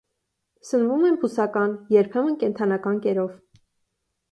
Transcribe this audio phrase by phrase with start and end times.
[0.69, 3.39] Սնվում են բուսական, երբեմն կենդանական կերով։